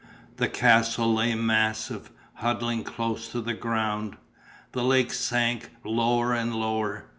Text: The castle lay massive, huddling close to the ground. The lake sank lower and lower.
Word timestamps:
The 0.37 0.47
castle 0.47 1.13
lay 1.13 1.35
massive, 1.35 2.09
huddling 2.33 2.83
close 2.83 3.27
to 3.27 3.39
the 3.39 3.53
ground. 3.53 4.17
The 4.71 4.83
lake 4.83 5.13
sank 5.13 5.69
lower 5.83 6.33
and 6.33 6.55
lower. 6.55 7.05